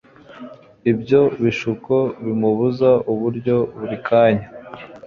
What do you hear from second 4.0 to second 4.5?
kanya.